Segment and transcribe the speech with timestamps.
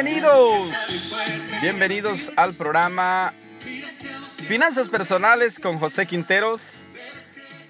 [0.00, 0.70] Bienvenidos,
[1.60, 3.32] bienvenidos al programa
[4.46, 6.60] Finanzas Personales con José Quinteros,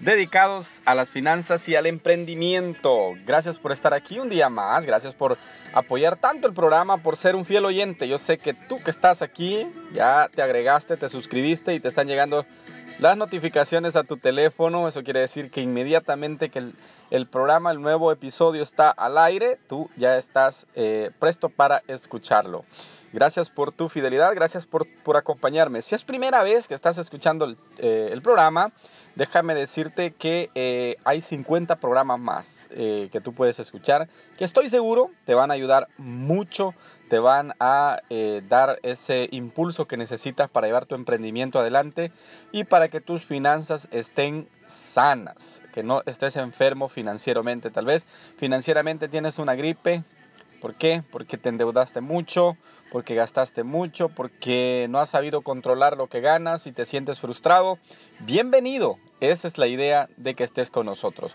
[0.00, 3.14] dedicados a las finanzas y al emprendimiento.
[3.24, 5.38] Gracias por estar aquí un día más, gracias por
[5.72, 8.06] apoyar tanto el programa, por ser un fiel oyente.
[8.06, 12.08] Yo sé que tú que estás aquí ya te agregaste, te suscribiste y te están
[12.08, 12.44] llegando
[12.98, 14.88] las notificaciones a tu teléfono.
[14.88, 16.72] Eso quiere decir que inmediatamente que
[17.10, 22.64] el, programa, el nuevo episodio está al aire, tú ya estás eh, presto para escucharlo.
[23.12, 25.80] Gracias por tu fidelidad, gracias por, por, acompañarme.
[25.80, 28.70] Si es primera vez que estás escuchando el, eh, programa,
[29.14, 35.10] déjame decirte que eh, hay 50 programas más que tú puedes escuchar, que estoy seguro
[35.24, 36.74] te van a ayudar mucho
[37.08, 42.12] te van a eh, dar ese impulso que necesitas para llevar tu emprendimiento adelante
[42.52, 44.48] y para que tus finanzas estén
[44.94, 45.36] sanas,
[45.72, 47.70] que no estés enfermo financieramente.
[47.70, 48.04] Tal vez
[48.38, 50.04] financieramente tienes una gripe.
[50.60, 51.02] ¿Por qué?
[51.12, 52.56] Porque te endeudaste mucho,
[52.90, 57.78] porque gastaste mucho, porque no has sabido controlar lo que ganas y te sientes frustrado.
[58.20, 58.98] Bienvenido.
[59.20, 61.34] Esa es la idea de que estés con nosotros.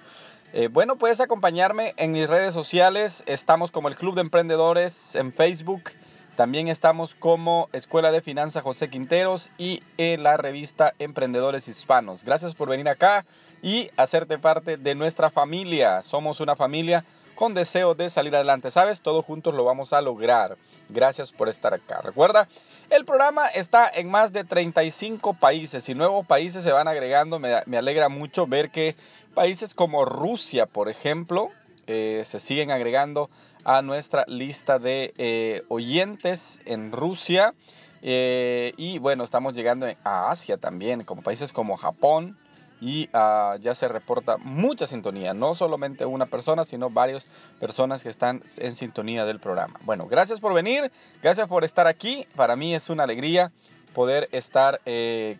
[0.56, 3.24] Eh, bueno, puedes acompañarme en mis redes sociales.
[3.26, 5.90] Estamos como el Club de Emprendedores en Facebook.
[6.36, 12.24] También estamos como Escuela de Finanzas José Quinteros y en la revista Emprendedores Hispanos.
[12.24, 13.26] Gracias por venir acá
[13.64, 16.04] y hacerte parte de nuestra familia.
[16.04, 17.04] Somos una familia
[17.34, 18.70] con deseo de salir adelante.
[18.70, 19.02] ¿Sabes?
[19.02, 20.56] Todos juntos lo vamos a lograr.
[20.94, 22.02] Gracias por estar acá.
[22.02, 22.48] Recuerda,
[22.90, 27.40] el programa está en más de 35 países y nuevos países se van agregando.
[27.40, 28.96] Me, alegra mucho ver que
[29.34, 31.50] Países como Rusia, por ejemplo,
[31.88, 33.32] eh, se siguen agregando
[33.64, 37.56] a nuestra lista de eh, oyentes en Rusia.
[38.04, 42.38] Eh, y bueno, estamos llegando a Asia también, como países como Japón.
[42.86, 47.24] Y ah, ya se reporta mucha sintonía, no solamente una persona, sino varias
[47.60, 49.80] personas que están en sintonía del programa.
[49.84, 52.28] Bueno, gracias por venir, gracias por estar aquí.
[52.36, 53.52] Para mí es una alegría
[53.94, 54.82] poder estar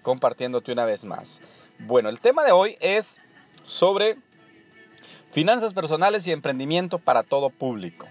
[0.04, 1.28] compartiéndote una vez más.
[1.80, 3.06] Bueno, el tema de hoy es
[3.66, 4.16] sobre
[5.34, 8.08] finanzas personales y emprendimiento para todo público.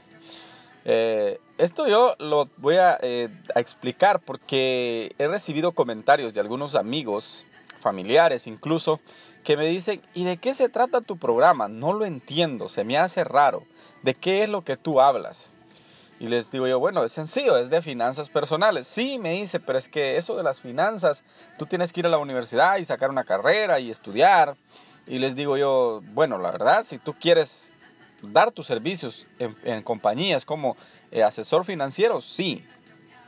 [0.84, 7.47] Eh, esto yo lo voy eh, a, explicar porque he recibido comentarios de algunos amigos,
[7.82, 9.00] familiares incluso,
[9.44, 11.69] que me dicen, ¿y de qué se trata tu programa?
[11.69, 13.65] No lo entiendo, se me hace raro.
[14.03, 15.37] ¿De qué es lo que tú hablas?
[16.20, 18.87] Y les digo yo, bueno, es sencillo, es de finanzas personales.
[18.94, 21.20] Sí, me dice, pero es que eso de las finanzas,
[21.59, 24.56] tú tienes que ir a la universidad y sacar una carrera y estudiar
[25.06, 27.50] y les digo yo, bueno, la verdad, si tú quieres
[28.22, 30.76] dar tus servicios en, compañías como
[31.10, 32.64] eh, asesor financiero, sí,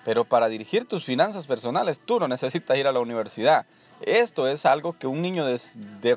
[0.04, 3.66] pero para dirigir tus finanzas personales tú no necesitas ir a la universidad.
[4.00, 5.60] Esto es algo que un niño de,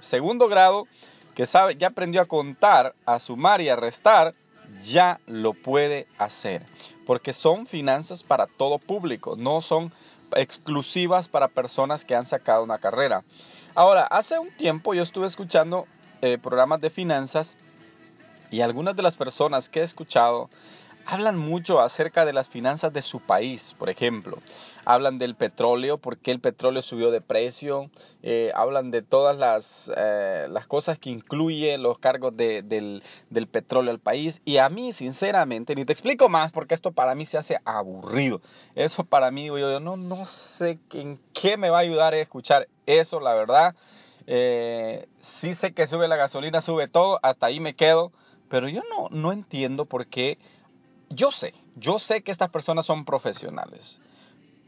[0.10, 0.88] segundo grado
[1.36, 4.34] que sabe, ya aprendió a contar, a sumar y a restar,
[4.86, 6.64] ya lo puede hacer.
[7.06, 9.94] Porque son finanzas para todo público, no son
[10.36, 13.24] exclusivas para personas que han sacado una carrera.
[13.76, 15.86] Ahora, hace un tiempo yo estuve escuchando
[16.22, 17.48] eh, programas de finanzas
[18.50, 20.50] y algunas de las personas que he escuchado
[21.08, 24.38] hablan mucho acerca de las finanzas de su país, por ejemplo.
[24.84, 27.90] Hablan del petróleo, por qué el petróleo subió de precio.
[28.24, 33.92] Eh, hablan de todas las, eh, las, cosas que incluye los cargos del, del, petróleo
[33.92, 34.40] al país.
[34.44, 38.42] Y a mí, sinceramente, ni te explico más porque esto para mí se hace aburrido.
[38.76, 42.20] Eso para mí, yo, yo no, no sé en qué me va a ayudar a
[42.20, 43.76] escuchar eso, la verdad.
[44.26, 45.08] Eh,
[45.40, 48.12] sí sé que sube la gasolina, sube todo, hasta ahí me quedo.
[48.50, 50.38] Pero yo no, no entiendo por qué
[51.10, 54.00] yo sé, yo sé que estas personas son profesionales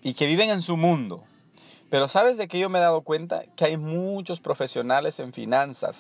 [0.02, 1.24] y que viven en su mundo.
[1.90, 3.44] Pero ¿sabes de qué yo me he dado cuenta?
[3.56, 5.96] Que hay muchos profesionales en finanzas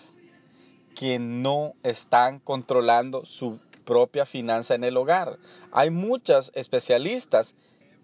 [0.95, 5.37] que no están controlando su propia finanza en el hogar.
[5.71, 7.47] Hay muchas especialistas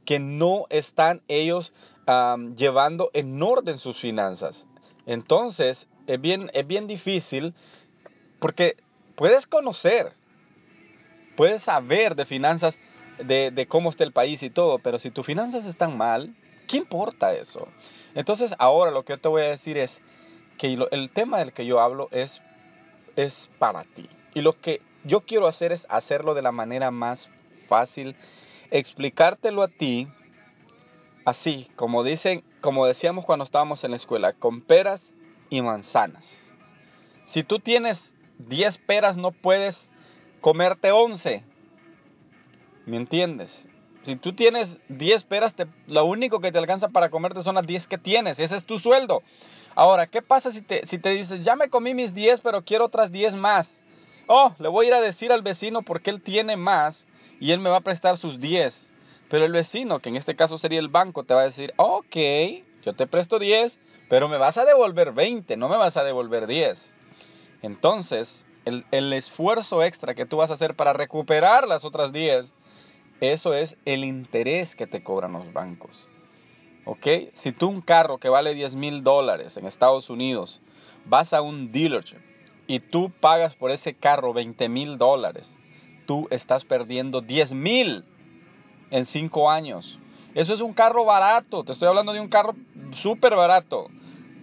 [0.06, 1.74] que no están ellos
[2.56, 4.56] llevando en orden sus finanzas.
[5.06, 5.78] Entonces,
[6.08, 7.54] es bien, es bien difícil
[8.40, 8.78] porque
[9.16, 10.14] puedes conocer,
[11.36, 12.76] puedes saber de finanzas,
[13.20, 16.34] de, cómo está el país y todo, pero si tus finanzas están mal,
[16.68, 17.68] ¿qué importa eso?
[18.14, 19.92] Entonces ahora lo que yo te voy a decir es
[20.58, 22.32] que el tema del que yo hablo es,
[23.16, 24.10] es para ti.
[24.34, 27.30] Y lo que yo quiero hacer es hacerlo de la manera más
[27.68, 28.16] fácil,
[28.72, 30.08] explicártelo a ti,
[31.26, 35.02] así, como dicen, como decíamos cuando estábamos en la escuela, con peras
[35.50, 36.24] y manzanas.
[37.32, 38.02] Si tú tienes
[38.40, 39.78] 10 peras, no puedes
[40.46, 41.42] comerte 11.
[42.86, 43.50] ¿Me entiendes?
[44.04, 45.56] Si tú tienes 10 peras,
[45.88, 48.38] lo único que te alcanza para comerte son las 10 que tienes.
[48.38, 49.24] Ese es tu sueldo.
[49.74, 52.86] Ahora, ¿qué pasa si te, si te dices, ya me comí mis 10, pero quiero
[52.86, 53.68] otras 10 más?
[54.28, 56.96] Oh, le voy a ir a decir al vecino porque él tiene más
[57.40, 58.72] y él me va a prestar sus 10.
[59.32, 62.16] Pero el vecino, que en este caso sería el banco, te va a decir, ok,
[62.84, 63.74] yo te presto 10,
[64.10, 66.78] pero me vas a devolver 20, no me vas a devolver 10.
[67.64, 72.46] Entonces, el, esfuerzo extra que tú vas a hacer para recuperar las otras 10,
[73.22, 76.08] eso es el interés que te cobran los bancos.
[76.86, 77.08] ¿Ok?
[77.42, 80.62] Si tú un carro que vale 10 mil dólares en Estados Unidos,
[81.06, 82.20] vas a un dealership
[82.68, 85.48] y tú pagas por ese carro 20 mil dólares,
[86.06, 88.04] tú estás perdiendo 10 mil
[88.92, 90.00] en 5 años.
[90.34, 92.56] Eso es un carro barato, te estoy hablando de un carro
[93.02, 93.88] súper barato.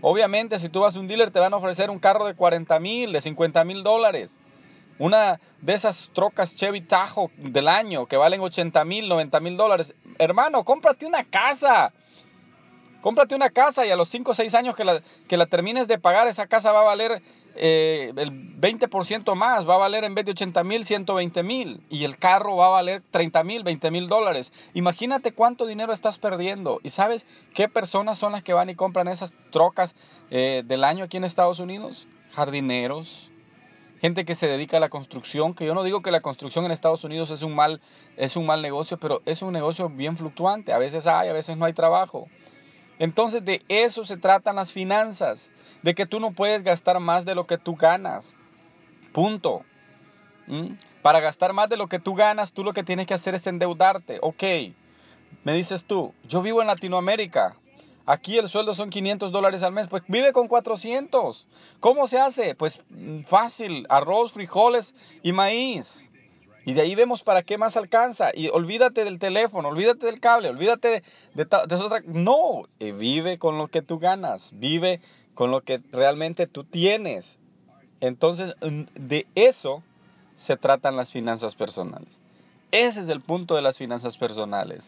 [0.03, 2.79] Obviamente, si tú vas a un dealer, te van a ofrecer un carro de 40
[2.81, 4.31] mil, de 50 mil dólares.
[4.99, 9.95] Una de esas trocas Chevy Tahoe del año que valen 80 mil, 90 mil dólares.
[10.19, 11.93] Hermano, cómprate una casa.
[13.01, 15.87] Cómprate una casa y a los 5 o 6 años que la, que la termines
[15.87, 17.23] de pagar, esa casa va a valer
[17.57, 21.81] eh, el 20% más, va a valer en vez de 80 mil, 120 mil.
[21.89, 24.51] Y el carro va a valer 30 mil, 20 mil dólares.
[24.75, 26.81] Imagínate cuánto dinero estás perdiendo.
[26.83, 29.95] ¿Y sabes qué personas son las que van y compran esas trocas
[30.31, 32.07] eh, del año aquí en Estados Unidos?
[32.35, 33.09] Jardineros,
[34.01, 36.71] gente que se dedica a la construcción, que yo no digo que la construcción en
[36.71, 37.81] Estados Unidos es un mal,
[38.17, 40.73] es un mal negocio, pero es un negocio bien fluctuante.
[40.73, 42.29] A veces hay, a veces no hay trabajo.
[42.99, 45.39] Entonces de eso se tratan las finanzas
[45.83, 48.25] de que tú no puedes gastar más de lo que tú ganas.
[49.13, 49.65] Punto.
[50.47, 50.75] ¿Mm?
[51.03, 53.47] Para gastar más de lo que tú ganas, tú lo que tienes que hacer es
[53.47, 54.19] endeudarte.
[54.23, 54.43] Ok,
[55.45, 57.57] me dices tú, yo vivo en Latinoamérica.
[58.07, 59.89] Aquí el sueldo son 500 dólares al mes.
[59.89, 61.47] Pues vive con 400.
[61.81, 62.55] ¿Cómo se hace?
[62.55, 64.87] Pues mm, fácil, arroz, frijoles
[65.23, 65.87] y maíz.
[66.65, 68.31] Y de ahí vemos para qué más alcanza.
[68.35, 71.03] Y olvídate del teléfono, olvídate del cable, olvídate de,
[71.35, 74.43] de, de, No, eh, vive con lo que tú ganas.
[74.53, 75.01] Vive
[75.35, 77.25] con lo que realmente tú tienes.
[78.01, 78.55] Entonces,
[78.95, 79.83] de eso
[80.47, 82.09] se tratan las finanzas personales.
[82.71, 84.83] Ese es el punto de las finanzas personales.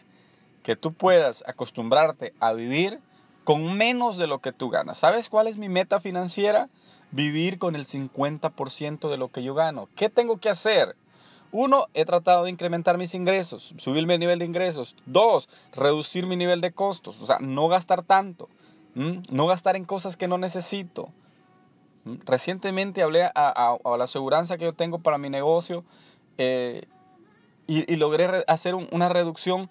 [0.63, 2.99] Que tú puedas acostumbrarte a vivir
[3.43, 4.97] con menos de lo que tú ganas.
[4.97, 6.67] ¿Sabes cuál es mi meta financiera?
[7.11, 9.87] Vivir con el 50% de lo que yo gano.
[9.95, 10.95] ¿Qué tengo que hacer?
[11.51, 14.95] Uno, he tratado de incrementar mis ingresos, subir mi nivel de ingresos.
[15.05, 18.49] Dos, reducir mi nivel de costos, o sea, no gastar tanto.
[18.95, 21.09] No gastar en cosas que no necesito.
[22.05, 25.83] Recientemente hablé a, la aseguranza que yo tengo para mi negocio
[26.37, 26.87] eh,
[27.67, 29.69] y, logré hacer una reducción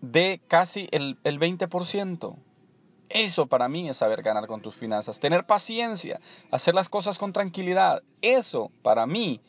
[0.00, 2.36] de casi el, el 20%.
[3.08, 6.20] Eso para mí es saber ganar con tus finanzas, tener paciencia,
[6.50, 8.02] hacer las cosas con tranquilidad.
[8.20, 9.40] Eso para mí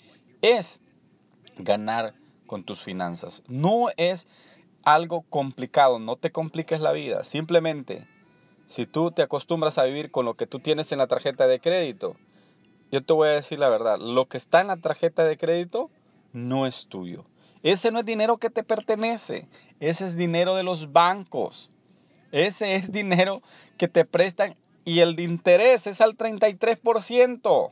[0.43, 0.67] es
[1.57, 2.13] ganar
[2.45, 3.41] con tus finanzas.
[3.47, 4.25] No es
[4.83, 8.05] algo complicado, no te compliques la vida, simplemente
[8.69, 11.59] si tú te acostumbras a vivir con lo que tú tienes en la tarjeta de
[11.59, 12.15] crédito,
[12.91, 15.89] yo te voy a decir la verdad, lo que está en la tarjeta de crédito
[16.33, 17.25] no es tuyo.
[17.63, 19.47] Ese no es dinero que te pertenece,
[19.79, 21.69] ese es dinero de los bancos.
[22.31, 23.41] Ese es dinero
[23.77, 24.55] que te prestan
[24.85, 27.71] y el de interés es al 33%.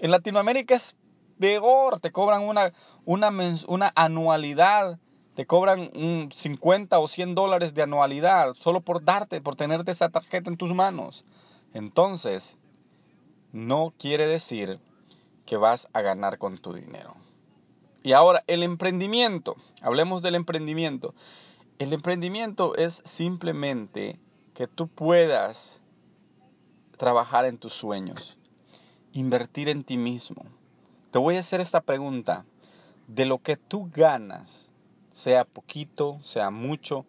[0.00, 0.94] En Latinoamérica es
[1.38, 2.72] peor, te cobran una,
[3.04, 3.30] una,
[3.66, 4.98] una anualidad
[5.34, 10.08] te cobran un 50 o 100 dólares de anualidad solo por darte, por tenerte esa
[10.08, 11.24] tarjeta en tus manos.
[11.72, 12.44] Entonces,
[13.52, 14.78] no quiere decir
[15.44, 17.14] que vas a ganar con tu dinero.
[18.02, 19.56] Y ahora, el emprendimiento.
[19.82, 21.14] Hablemos del emprendimiento.
[21.78, 24.18] El emprendimiento es simplemente
[24.54, 25.56] que tú puedas
[26.96, 28.36] trabajar en tus sueños,
[29.12, 30.44] invertir en ti mismo.
[31.10, 32.44] Te voy a hacer esta pregunta.
[33.08, 34.48] De lo que tú ganas,
[35.14, 37.06] sea poquito, sea mucho,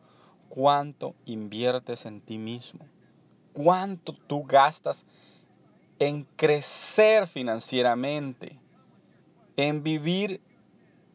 [0.50, 2.86] cuánto inviertes en ti mismo,
[3.54, 4.98] cuánto tú gastas
[6.00, 8.60] en crecer financieramente,
[9.58, 10.42] en vivir,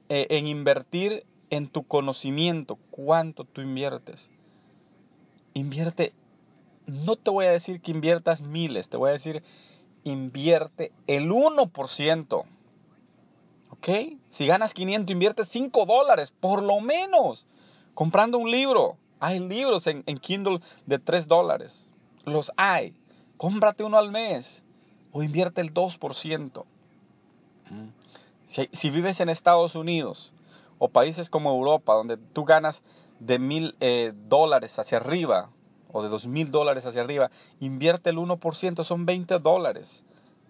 [0.08, 4.28] eh, en invertir en tu conocimiento, cuánto tú inviertes.
[5.52, 6.12] Invierte,
[6.86, 9.42] no te voy a decir que inviertas miles, te voy a decir,
[10.04, 12.44] invierte el 1%.
[13.80, 13.88] ¿Ok?
[14.32, 17.46] Si ganas 500, invierte 5 dólares, por lo menos,
[17.94, 18.98] comprando un libro.
[19.18, 21.72] Hay libros en, Kindle de 3 dólares.
[22.26, 22.94] Los hay.
[23.38, 24.62] Cómprate uno al mes
[25.12, 26.64] o invierte el 2%.
[27.70, 27.88] Mm.
[28.48, 30.32] Si, si vives en Estados Unidos
[30.78, 32.78] o países como Europa, donde tú ganas
[33.18, 35.50] de mil eh, dólares hacia arriba
[35.92, 39.88] o de dos mil dólares hacia arriba, invierte el 1%, son 20 dólares.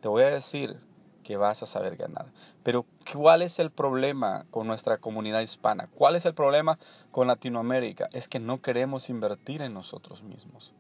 [0.01, 0.81] Te voy a decir
[1.25, 2.27] que vas a saber ganar.
[2.63, 5.89] Pero ¿cuál es el problema con nuestra comunidad hispana?
[5.95, 6.79] ¿Cuál es el problema
[7.11, 8.09] con Latinoamérica?
[8.13, 10.73] Es que no queremos invertir en nosotros mismos.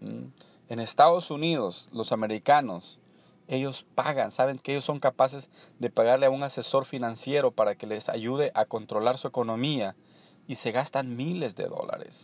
[0.00, 0.26] ¿Mm?
[0.68, 2.98] En Estados Unidos, los americanos,
[3.46, 7.86] ellos pagan, saben que ellos son capaces de pagarle a un asesor financiero para que
[7.86, 9.94] les ayude a controlar su economía
[10.46, 12.14] y se gastan miles de dólares.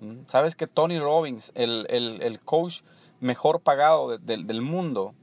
[0.00, 0.26] ¿Mm?
[0.28, 2.80] ¿Sabes que Tony Robbins, el, coach
[3.20, 5.14] mejor pagado del mundo,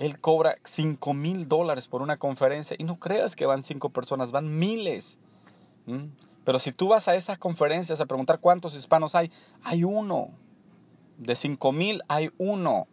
[0.00, 4.30] él cobra 5 mil dólares por una conferencia y no creas que van cinco personas,
[4.30, 5.04] van miles.
[5.84, 6.06] ¿Mm?
[6.42, 9.30] Pero si tú vas a esas conferencias a preguntar cuántos hispanos hay,
[9.62, 10.30] hay uno.
[11.18, 12.86] De 5 mil hay uno.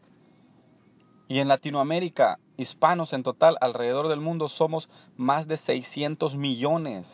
[1.30, 7.08] Y en Latinoamérica, hispanos en total alrededor del mundo somos más de 600 millones.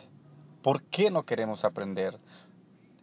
[0.64, 2.18] ¿Por qué no queremos aprender?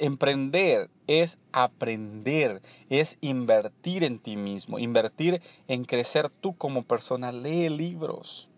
[0.03, 7.31] Emprender es aprender, es invertir en ti mismo, invertir en crecer tú como persona.
[7.31, 8.49] Lee libros,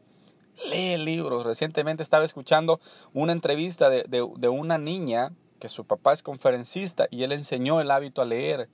[0.69, 1.45] lee libros.
[1.45, 2.79] Recientemente estaba escuchando
[3.13, 7.91] una entrevista de, de una niña que su papá es conferencista y él enseñó el
[7.91, 8.69] hábito a leer.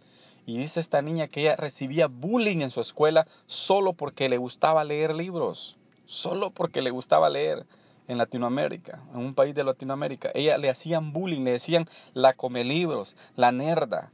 [0.46, 4.84] Y dice esta niña que ella recibía bullying en su escuela solo porque le gustaba
[4.84, 7.66] leer libros, solo porque le gustaba leer
[8.10, 10.32] en Latinoamérica, en un país de Latinoamérica.
[10.34, 14.12] Ella le hacían bullying, le decían la come libros, la nerda.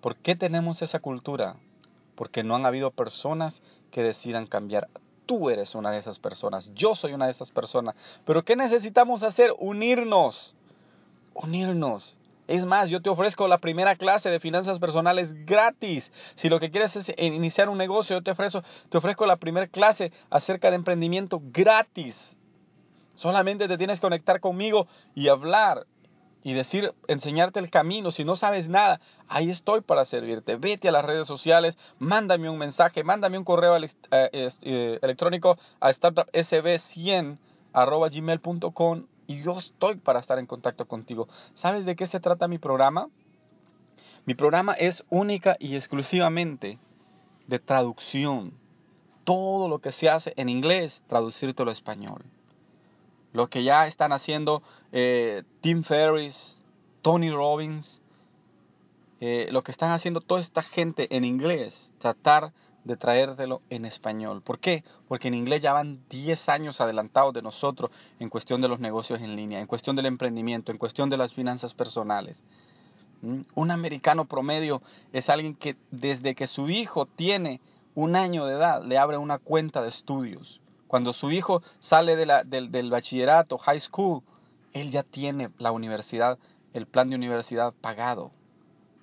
[0.00, 1.56] ¿Por qué tenemos esa cultura?
[2.16, 3.54] Porque no han habido personas
[3.90, 4.88] que decidan cambiar.
[5.26, 7.94] Tú eres una de esas personas, yo soy una de esas personas.
[8.24, 9.52] Pero ¿qué necesitamos hacer?
[9.58, 10.54] Unirnos.
[11.34, 12.16] Unirnos.
[12.48, 16.10] Es más, yo te ofrezco la primera clase de finanzas personales gratis.
[16.36, 19.66] Si lo que quieres es iniciar un negocio, yo te ofrezco, te ofrezco la primera
[19.66, 22.16] clase acerca de emprendimiento gratis.
[23.14, 25.86] Solamente te tienes que conectar conmigo y hablar
[26.44, 28.10] y decir, enseñarte el camino.
[28.12, 30.56] Si no sabes nada, ahí estoy para servirte.
[30.56, 35.90] Vete a las redes sociales, mándame un mensaje, mándame un correo eh, eh, electrónico a
[35.90, 37.38] startupsb100
[39.26, 41.28] y yo estoy para estar en contacto contigo.
[41.54, 43.08] ¿Sabes de qué se trata mi programa?
[44.26, 46.78] Mi programa es única y exclusivamente
[47.46, 48.52] de traducción.
[49.24, 52.22] Todo lo que se hace en inglés, traducírtelo a español
[53.34, 54.62] lo que ya están haciendo
[54.92, 56.56] eh, Tim Ferriss,
[57.02, 58.00] Tony Robbins,
[59.20, 62.52] eh, lo que están haciendo toda esta gente en inglés, tratar
[62.84, 64.40] de traértelo en español.
[64.40, 64.84] ¿Por qué?
[65.08, 69.20] Porque en inglés ya van 10 años adelantados de nosotros en cuestión de los negocios
[69.20, 72.36] en línea, en cuestión del emprendimiento, en cuestión de las finanzas personales.
[73.22, 73.40] ¿Mm?
[73.56, 74.80] Un americano promedio
[75.12, 77.60] es alguien que desde que su hijo tiene
[77.96, 80.60] un año de edad le abre una cuenta de estudios.
[80.94, 84.22] Cuando su hijo sale del, del bachillerato, high school,
[84.72, 86.38] él ya tiene la universidad,
[86.72, 88.30] el plan de universidad pagado.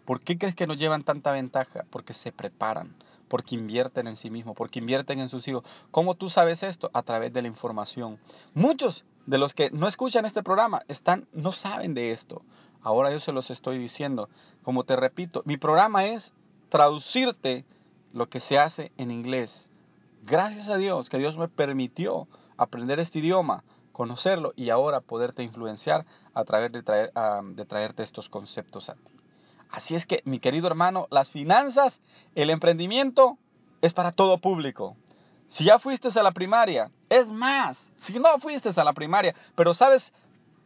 [0.05, 1.83] ¿Por qué crees que nos llevan tanta ventaja?
[1.89, 2.95] Porque se preparan,
[3.27, 5.65] porque invierten en sí mismos, porque invierten en sus hijos.
[5.91, 6.89] ¿Cómo tú sabes esto?
[6.93, 8.19] A través de la información.
[8.53, 12.41] Muchos de los que no escuchan este programa están, no saben de esto.
[12.83, 14.29] Ahora yo se los estoy diciendo.
[14.63, 16.31] Como te repito, mi programa es
[16.69, 17.65] traducirte
[18.13, 19.67] lo que se hace en inglés
[20.23, 26.05] Gracias a Dios que Dios me permitió aprender este idioma, conocerlo y ahora poderte influenciar
[26.35, 27.11] a través de, traer,
[27.55, 29.11] de traerte estos conceptos a ti.
[29.71, 31.99] Así es que, mi querido hermano, las finanzas,
[32.35, 33.39] el emprendimiento
[33.81, 34.95] es para todo público.
[35.49, 39.73] Si ya fuiste a la primaria, es más, si no fuiste a la primaria, pero
[39.73, 40.03] sabes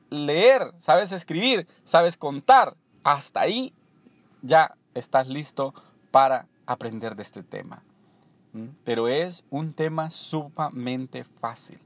[0.09, 3.73] leer, sabes escribir, sabes contar, hasta ahí
[4.41, 5.73] ya estás listo
[6.11, 7.81] para aprender de este tema
[8.83, 11.79] pero es un tema sumamente fácil.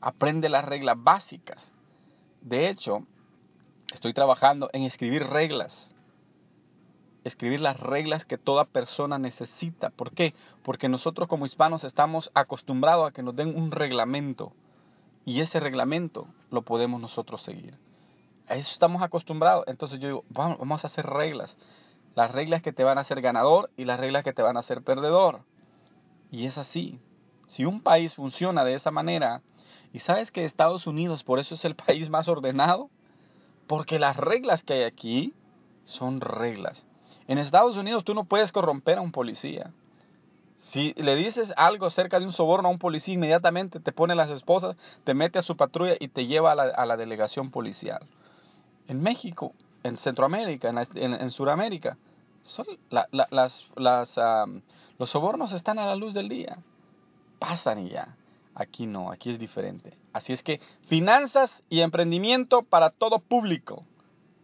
[0.00, 1.62] Aprende las reglas básicas.
[2.40, 3.04] De hecho,
[3.92, 5.90] estoy trabajando en escribir reglas.
[7.24, 9.90] Escribir las reglas que toda persona necesita.
[9.90, 10.34] ¿Por qué?
[10.62, 14.52] Porque nosotros como hispanos estamos acostumbrados a que nos den un reglamento.
[15.26, 17.76] Y ese reglamento lo podemos nosotros seguir.
[18.48, 19.64] A eso estamos acostumbrados.
[19.66, 21.54] Entonces yo digo, vamos a hacer reglas.
[22.14, 24.60] Las reglas que te van a hacer ganador y las reglas que te van a
[24.60, 25.42] hacer perdedor.
[26.30, 26.98] Y es así.
[27.46, 29.42] Si un país funciona de esa manera,
[29.92, 32.90] y sabes que Estados Unidos por eso es el país más ordenado,
[33.66, 35.32] porque las reglas que hay aquí
[35.84, 36.84] son reglas.
[37.28, 39.70] En Estados Unidos tú no puedes corromper a un policía.
[40.72, 44.30] Si le dices algo cerca de un soborno a un policía, inmediatamente te pone las
[44.30, 48.06] esposas, te mete a su patrulla y te lleva a la, delegación policial.
[48.86, 51.96] En México, en Centroamérica, en, en, Sudamérica,
[52.42, 53.64] son las, las,
[54.98, 56.58] los sobornos están a la luz del día.
[57.38, 58.16] Pasan y ya.
[58.54, 59.96] Aquí no, aquí es diferente.
[60.12, 63.84] Así es que finanzas y emprendimiento para todo público.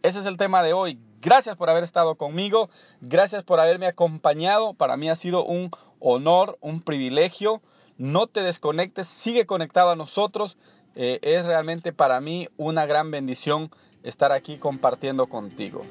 [0.02, 0.98] Ese es el tema de hoy.
[1.20, 4.74] Gracias por haber estado conmigo, gracias por haberme acompañado.
[4.74, 7.62] Para mí ha sido un honor, un privilegio.
[7.98, 10.56] No te desconectes, sigue conectado a nosotros.
[10.94, 13.70] Eh, es realmente para mí una gran bendición
[14.02, 15.82] estar aquí compartiendo contigo.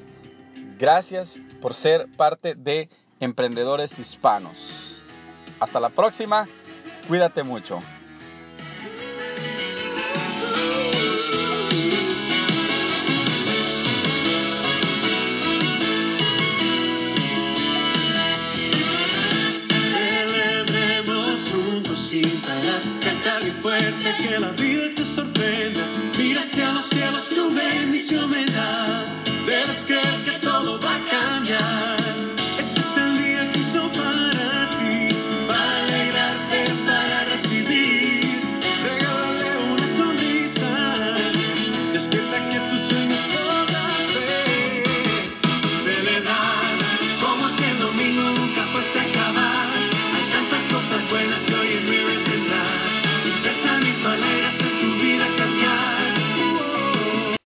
[0.78, 2.88] Gracias por ser parte de
[3.20, 4.56] Emprendedores Hispanos.
[5.60, 6.46] Hasta la próxima,
[7.08, 7.80] cuídate mucho.